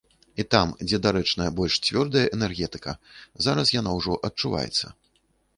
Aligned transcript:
І 0.43 0.45
там, 0.53 0.71
дзе 0.87 0.99
дарэчная 1.05 1.49
больш 1.59 1.77
цвёрдая 1.89 2.25
энергетыка, 2.39 2.97
зараз 3.49 3.77
яна 3.79 3.91
ўжо 3.99 4.19
адчуваецца. 4.31 4.85